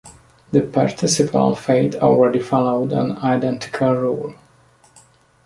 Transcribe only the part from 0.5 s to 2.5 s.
The participle "fait" already